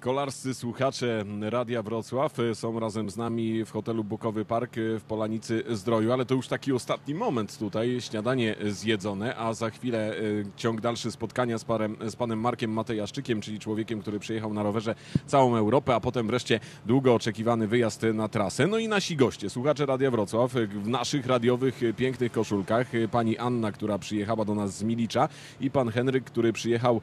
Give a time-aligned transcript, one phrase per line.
[0.00, 5.02] Kolarscy słuchacze Radia Wrocław y, są razem z nami w hotelu Bukowy Park y, w
[5.02, 10.46] Polanicy Zdroju, ale to już taki ostatni moment tutaj, śniadanie zjedzone, a za chwilę y,
[10.56, 14.94] ciąg dalszy spotkania z, parem, z panem Markiem Matejaszczykiem, czyli człowiekiem, który przyjechał na rowerze
[15.26, 18.66] całą Europę, a potem wreszcie długo oczekiwany wyjazd na trasę.
[18.66, 23.98] No i nasi goście, słuchacze Radia Wrocław w naszych radiowych pięknych koszulkach, pani Anna, która
[23.98, 25.28] przyjechała do nas z Milicza
[25.60, 27.00] i pan Henryk, który przyjechał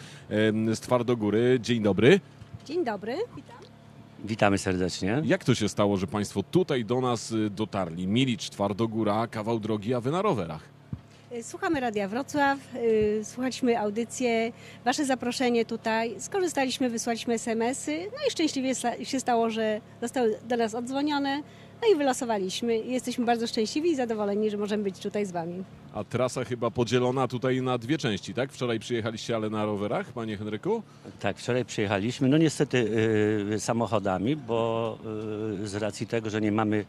[0.74, 1.60] z Twardogóry.
[1.62, 2.20] Dzień dobry.
[2.68, 3.58] Dzień dobry, witam.
[4.26, 5.22] Witamy serdecznie.
[5.26, 8.08] Jak to się stało, że Państwo tutaj do nas y, dotarli?
[8.08, 10.62] Milicz, Twardogóra, kawał drogi, a Wy na rowerach.
[11.32, 14.52] Y, Słuchamy Radia Wrocław, y, słuchaliśmy audycję,
[14.86, 20.76] Wasze zaproszenie tutaj, skorzystaliśmy, wysłaliśmy SMS-y, no i szczęśliwie się stało, że zostały do nas
[20.76, 21.44] odzwonione,
[21.82, 22.78] no i wylosowaliśmy.
[22.78, 25.64] I Jesteśmy bardzo szczęśliwi i zadowoleni, że możemy być tutaj z Wami.
[25.94, 28.52] A trasa chyba podzielona tutaj na dwie części, tak?
[28.52, 30.84] Wczoraj przyjechaliście, ale na rowerach, Panie Henryku?
[31.20, 32.78] Tak, wczoraj przyjechaliśmy, no niestety
[33.54, 34.98] y, samochodami, bo
[35.64, 36.86] y, z racji tego, że nie mamy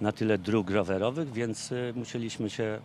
[0.00, 2.78] na tyle dróg rowerowych, więc y, musieliśmy się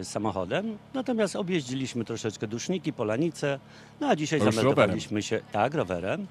[0.00, 0.78] y, samochodem.
[0.94, 3.58] Natomiast objeździliśmy troszeczkę Duszniki, Polanice,
[4.00, 6.26] no a dzisiaj To już zameldowaliśmy się, tak, rowerem.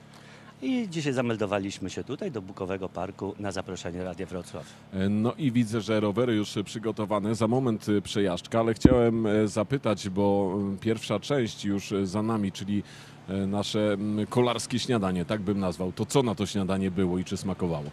[0.64, 4.66] I dzisiaj zameldowaliśmy się tutaj do Bukowego Parku na zaproszenie Radia Wrocław.
[4.94, 7.36] E, No i widzę, że rowery już przygotowane.
[7.36, 12.52] Za moment y, przejażdżka, ale chciałem e, zapytać, bo pierwsza część już e, za nami,
[12.52, 12.84] czyli
[13.30, 13.98] e, nasze
[14.30, 15.92] kolarskie śniadanie, tak bym nazwał.
[15.92, 17.90] To co na to śniadanie było i czy smakowało?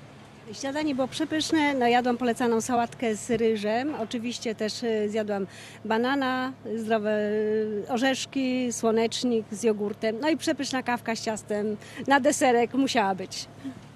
[0.52, 5.46] Śniadanie było przepyszne, no jadłam polecaną sałatkę z ryżem, oczywiście też y, zjadłam
[5.84, 12.74] banana, zdrowe y, orzeszki, słonecznik z jogurtem, no i przepyszna kawka z ciastem na deserek
[12.74, 13.46] musiała być.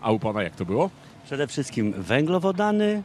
[0.01, 0.91] A u Pana jak to było?
[1.25, 3.03] Przede wszystkim węglowodany,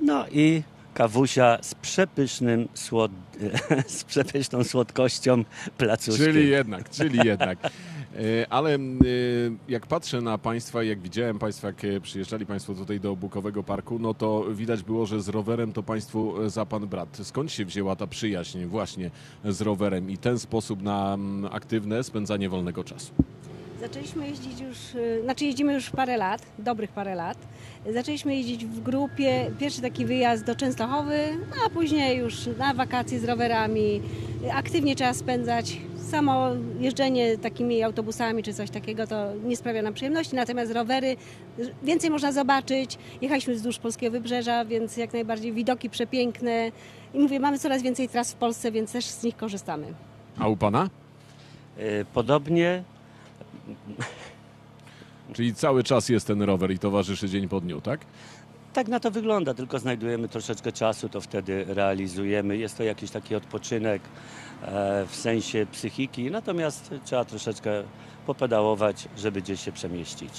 [0.00, 0.62] no i
[0.94, 3.12] kawusia z przepysznym słod...
[3.86, 5.44] z przepyszną słodkością
[5.78, 6.26] placuszkiem.
[6.26, 7.58] Czyli jednak, czyli jednak.
[8.16, 8.78] E, Ale e,
[9.68, 13.98] jak patrzę na Państwa, jak widziałem Państwa, jak e, przyjeżdżali Państwo tutaj do Bukowego Parku,
[13.98, 17.18] no to widać było, że z rowerem to Państwu za Pan brat.
[17.22, 19.10] Skąd się wzięła ta przyjaźń właśnie
[19.44, 21.18] z rowerem i ten sposób na
[21.50, 23.12] aktywne spędzanie wolnego czasu?
[23.80, 24.76] Zaczęliśmy jeździć już,
[25.24, 27.38] znaczy jeździmy już parę lat, dobrych parę lat.
[27.92, 31.18] Zaczęliśmy jeździć w grupie, pierwszy taki wyjazd do Częstochowy,
[31.50, 34.02] no a później już na wakacje z rowerami.
[34.52, 35.78] Aktywnie trzeba spędzać.
[36.10, 36.48] Samo
[36.80, 41.16] jeżdżenie takimi autobusami czy coś takiego to nie sprawia nam przyjemności, natomiast rowery
[41.82, 42.98] więcej można zobaczyć.
[43.20, 46.72] Jechaliśmy wzdłuż polskiego wybrzeża, więc jak najbardziej widoki przepiękne.
[47.14, 49.86] I mówię, mamy coraz więcej tras w Polsce, więc też z nich korzystamy.
[50.38, 50.90] A u Pana?
[51.78, 52.82] Y, Podobnie
[55.32, 58.00] Czyli cały czas jest ten rower i towarzyszy dzień po dniu, tak?
[58.72, 62.56] Tak na to wygląda, tylko znajdujemy troszeczkę czasu, to wtedy realizujemy.
[62.56, 64.02] Jest to jakiś taki odpoczynek
[64.62, 67.82] e, w sensie psychiki, natomiast trzeba troszeczkę
[68.26, 70.30] popedałować, żeby gdzieś się przemieścić.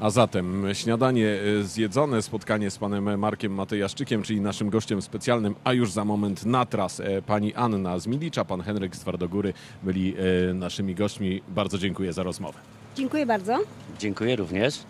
[0.00, 5.72] A zatem śniadanie e, zjedzone, spotkanie z panem Markiem Matejaszczykiem, czyli naszym gościem specjalnym, a
[5.72, 9.52] już za moment na tras e, pani Anna z Milicza, pan Henryk z Twardogóry
[9.82, 10.14] byli
[10.54, 11.42] naszymi gośćmi.
[11.48, 12.58] Bardzo dziękuję za rozmowę.
[12.96, 13.58] Dziękuję bardzo.
[13.98, 14.82] Dziękuję również.